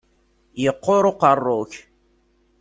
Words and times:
Yeqqur 0.63 1.03
uqerru-k. 1.11 1.73